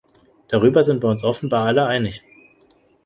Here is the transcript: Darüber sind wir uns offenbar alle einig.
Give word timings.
Darüber 0.47 0.81
sind 0.81 1.03
wir 1.03 1.09
uns 1.09 1.23
offenbar 1.23 1.67
alle 1.67 1.85
einig. 1.85 2.23